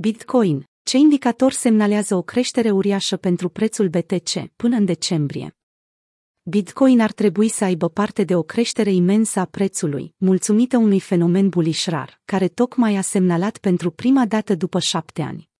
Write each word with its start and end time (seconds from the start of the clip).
Bitcoin. 0.00 0.64
Ce 0.82 0.96
indicator 0.96 1.52
semnalează 1.52 2.14
o 2.14 2.22
creștere 2.22 2.70
uriașă 2.70 3.16
pentru 3.16 3.48
prețul 3.48 3.88
BTC 3.88 4.30
până 4.56 4.76
în 4.76 4.84
decembrie? 4.84 5.56
Bitcoin 6.42 7.00
ar 7.00 7.12
trebui 7.12 7.48
să 7.48 7.64
aibă 7.64 7.88
parte 7.88 8.24
de 8.24 8.36
o 8.36 8.42
creștere 8.42 8.92
imensă 8.92 9.40
a 9.40 9.44
prețului, 9.44 10.14
mulțumită 10.16 10.76
unui 10.76 11.00
fenomen 11.00 11.48
bullish 11.48 11.86
rar, 11.86 12.20
care 12.24 12.48
tocmai 12.48 12.96
a 12.96 13.00
semnalat 13.00 13.58
pentru 13.58 13.90
prima 13.90 14.26
dată 14.26 14.54
după 14.54 14.78
șapte 14.78 15.22
ani. 15.22 15.50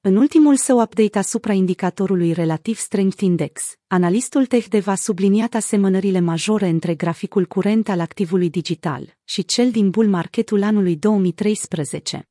În 0.00 0.16
ultimul 0.16 0.56
său 0.56 0.80
update 0.80 1.18
asupra 1.18 1.52
indicatorului 1.52 2.32
relativ 2.32 2.76
Strength 2.76 3.20
Index, 3.20 3.62
analistul 3.86 4.46
TechDev 4.46 4.86
a 4.86 4.94
subliniat 4.94 5.54
asemănările 5.54 6.20
majore 6.20 6.68
între 6.68 6.94
graficul 6.94 7.46
curent 7.46 7.88
al 7.88 8.00
activului 8.00 8.50
digital 8.50 9.16
și 9.24 9.44
cel 9.44 9.70
din 9.70 9.90
bull 9.90 10.08
marketul 10.08 10.62
anului 10.62 10.96
2013. 10.96 12.26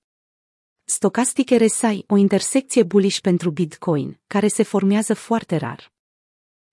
Stocastic 0.94 1.50
RSI, 1.50 2.04
o 2.08 2.16
intersecție 2.18 2.84
bullish 2.84 3.20
pentru 3.20 3.50
Bitcoin, 3.50 4.20
care 4.28 4.48
se 4.48 4.64
formează 4.64 5.14
foarte 5.14 5.56
rar. 5.56 5.92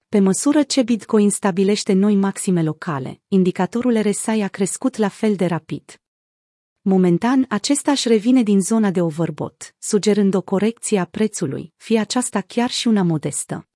Pe 0.09 0.19
măsură 0.19 0.63
ce 0.63 0.83
Bitcoin 0.83 1.31
stabilește 1.31 1.93
noi 1.93 2.15
maxime 2.15 2.63
locale, 2.63 3.21
indicatorul 3.29 4.01
RSI 4.01 4.31
a 4.31 4.49
crescut 4.49 4.97
la 4.97 5.09
fel 5.09 5.37
de 5.37 5.47
rapid. 5.47 6.01
Momentan, 6.81 7.47
acesta 7.49 7.91
își 7.91 8.09
revine 8.09 8.43
din 8.43 8.61
zona 8.61 8.91
de 8.91 9.01
overbot, 9.01 9.75
sugerând 9.79 10.35
o 10.35 10.43
corecție 10.43 10.99
a 10.99 11.05
prețului, 11.05 11.73
fie 11.77 11.99
aceasta 11.99 12.41
chiar 12.41 12.71
și 12.71 12.89
una 12.89 13.03
modestă. 13.03 13.68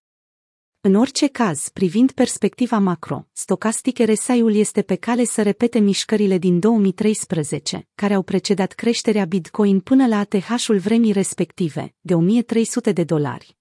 În 0.85 0.95
orice 0.95 1.27
caz, 1.27 1.69
privind 1.69 2.13
perspectiva 2.13 2.79
macro, 2.79 3.27
stocastic 3.33 3.99
RSI-ul 3.99 4.55
este 4.55 4.83
pe 4.83 4.95
cale 4.95 5.25
să 5.25 5.43
repete 5.43 5.79
mișcările 5.79 6.39
din 6.39 6.59
2013, 6.59 7.89
care 7.95 8.15
au 8.15 8.23
precedat 8.23 8.73
creșterea 8.73 9.25
Bitcoin 9.25 9.81
până 9.81 10.07
la 10.07 10.19
ATH-ul 10.19 10.79
vremii 10.79 11.13
respective, 11.13 11.95
de 12.01 12.15
1300 12.15 12.93
de 12.93 13.05
dolari. 13.05 13.57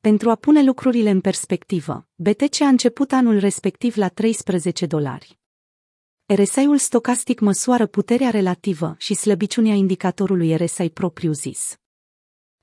Pentru 0.00 0.30
a 0.30 0.34
pune 0.34 0.62
lucrurile 0.62 1.10
în 1.10 1.20
perspectivă, 1.20 2.06
BTC 2.14 2.60
a 2.60 2.68
început 2.68 3.12
anul 3.12 3.38
respectiv 3.38 3.96
la 3.96 4.08
13 4.08 4.86
dolari. 4.86 5.38
RSI-ul 6.26 6.78
stocastic 6.78 7.40
măsoară 7.40 7.86
puterea 7.86 8.30
relativă 8.30 8.94
și 8.98 9.14
slăbiciunea 9.14 9.74
indicatorului 9.74 10.56
RSI 10.56 10.88
propriu-zis. 10.88 11.79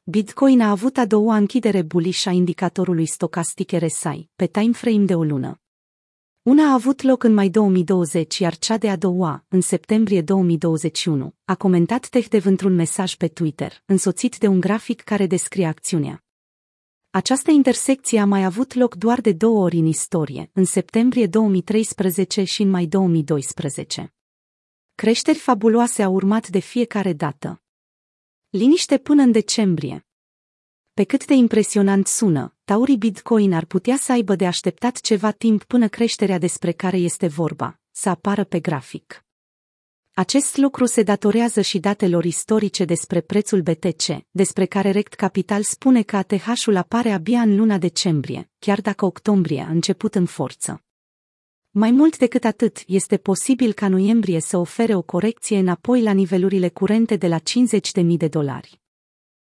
Bitcoin 0.10 0.62
a 0.62 0.70
avut 0.70 0.98
a 0.98 1.06
doua 1.06 1.36
închidere 1.36 1.82
bullish 1.82 2.26
a 2.28 2.32
indicatorului 2.32 3.06
stocastic 3.06 3.72
RSI, 3.72 4.30
pe 4.36 4.46
timeframe 4.46 5.06
de 5.06 5.16
o 5.16 5.24
lună. 5.24 5.62
Una 6.42 6.70
a 6.70 6.74
avut 6.74 7.02
loc 7.02 7.24
în 7.24 7.34
mai 7.34 7.50
2020, 7.50 8.38
iar 8.38 8.58
cea 8.58 8.78
de 8.78 8.90
a 8.90 8.96
doua, 8.96 9.46
în 9.48 9.62
septembrie 9.62 10.22
2021, 10.22 11.34
a 11.46 11.56
comentat 11.56 12.08
TechDev 12.08 12.46
într-un 12.46 12.76
mesaj 12.76 13.16
pe 13.16 13.28
Twitter, 13.28 13.84
însoțit 13.86 14.38
de 14.38 14.48
un 14.48 14.60
grafic 14.60 15.02
care 15.02 15.26
descrie 15.26 15.66
acțiunea. 15.66 16.24
Această 17.10 17.52
intersecție 17.52 18.20
a 18.20 18.26
mai 18.26 18.44
avut 18.44 18.74
loc 18.74 18.96
doar 18.96 19.22
de 19.22 19.32
două 19.32 19.64
ori 19.64 19.78
în 19.78 19.86
istorie, 19.86 20.50
în 20.54 20.66
septembrie 20.66 21.28
2013 21.28 22.44
și 22.44 22.62
în 22.62 22.70
mai 22.70 22.86
2012. 22.86 24.14
Creșteri 24.96 25.38
fabuloase 25.38 26.04
au 26.04 26.14
urmat 26.14 26.50
de 26.50 26.60
fiecare 26.60 27.14
dată. 27.14 27.62
Liniște 28.50 28.98
până 28.98 29.22
în 29.22 29.32
decembrie. 29.32 30.06
Pe 30.94 31.04
cât 31.04 31.26
de 31.26 31.34
impresionant 31.34 32.08
sună, 32.08 32.56
taurii 32.64 32.98
Bitcoin 32.98 33.54
ar 33.54 33.66
putea 33.66 33.98
să 33.98 34.12
aibă 34.12 34.36
de 34.36 34.46
așteptat 34.46 35.00
ceva 35.00 35.32
timp 35.32 35.64
până 35.64 35.88
creșterea 35.88 36.38
despre 36.38 36.72
care 36.72 36.98
este 36.98 37.28
vorba, 37.28 37.80
să 37.92 38.10
apară 38.10 38.44
pe 38.44 38.60
grafic. 38.60 39.26
Acest 40.14 40.58
lucru 40.58 40.86
se 40.86 41.04
datorează 41.04 41.62
și 41.62 41.80
datelor 41.80 42.26
istorice 42.26 42.86
despre 42.86 43.22
prețul 43.22 43.62
BTC, 43.62 44.06
despre 44.32 44.66
care 44.66 44.92
Rect 44.92 45.14
Capital 45.14 45.64
spune 45.64 46.02
că 46.02 46.18
ATH-ul 46.18 46.76
apare 46.76 47.12
abia 47.12 47.42
în 47.42 47.56
luna 47.56 47.78
decembrie, 47.78 48.52
chiar 48.60 48.82
dacă 48.82 49.06
octombrie 49.06 49.62
a 49.62 49.70
început 49.70 50.16
în 50.16 50.26
forță. 50.26 50.87
Mai 51.80 51.92
mult 51.92 52.18
decât 52.18 52.44
atât, 52.44 52.84
este 52.88 53.18
posibil 53.18 53.74
ca 53.74 53.88
noiembrie 53.88 54.40
să 54.40 54.58
ofere 54.58 54.96
o 54.96 55.02
corecție 55.02 55.58
înapoi 55.58 56.02
la 56.02 56.12
nivelurile 56.12 56.70
curente 56.70 57.16
de 57.16 57.28
la 57.28 57.38
50.000 57.40 58.06
de 58.18 58.28
dolari. 58.28 58.82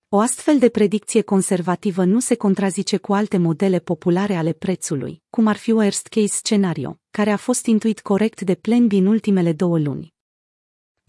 O 0.09 0.19
astfel 0.19 0.59
de 0.59 0.69
predicție 0.69 1.23
conservativă 1.23 2.05
nu 2.05 2.21
se 2.21 2.35
contrazice 2.35 2.97
cu 2.97 3.13
alte 3.13 3.37
modele 3.37 3.79
populare 3.79 4.35
ale 4.35 4.53
prețului, 4.53 5.23
cum 5.31 5.47
ar 5.47 5.57
fi 5.57 5.71
worst 5.71 6.07
case 6.07 6.27
scenario, 6.27 7.01
care 7.11 7.31
a 7.31 7.37
fost 7.37 7.67
intuit 7.67 8.01
corect 8.01 8.41
de 8.41 8.55
Plan 8.55 8.89
în 8.91 9.07
ultimele 9.07 9.53
două 9.53 9.79
luni. 9.79 10.17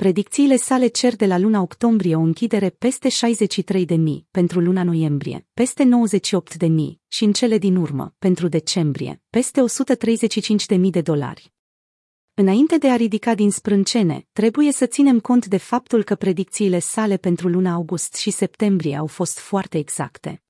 Predicțiile 0.06 0.56
sale 0.56 0.88
cer 0.88 1.16
de 1.16 1.26
la 1.26 1.38
luna 1.38 1.62
octombrie 1.62 2.16
o 2.16 2.20
închidere 2.20 2.70
peste 2.70 3.10
63.000 3.10 3.96
pentru 4.32 4.60
luna 4.60 4.84
noiembrie, 4.84 5.48
peste 5.54 5.84
98.000 5.84 6.70
și 7.08 7.24
în 7.24 7.32
cele 7.32 7.58
din 7.58 7.76
urmă, 7.76 8.16
pentru 8.20 8.48
decembrie, 8.48 9.22
peste 9.30 9.62
135.000 10.78 10.80
de 10.90 11.02
dolari. 11.02 11.54
Înainte 12.34 12.78
de 12.78 12.90
a 12.90 12.96
ridica 12.96 13.36
din 13.36 13.52
sprâncene, 13.52 14.28
trebuie 14.32 14.72
să 14.72 14.86
ținem 14.86 15.20
cont 15.20 15.46
de 15.46 15.58
faptul 15.58 16.04
că 16.04 16.16
predicțiile 16.16 16.80
sale 16.80 17.18
pentru 17.18 17.48
luna 17.48 17.74
august 17.74 18.16
și 18.16 18.30
septembrie 18.30 18.96
au 18.96 19.08
fost 19.08 19.40
foarte 19.40 19.78
exacte. 19.78 20.44